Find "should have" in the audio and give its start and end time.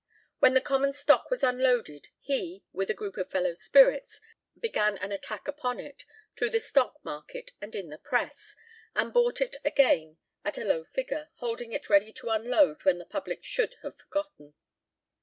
13.43-13.95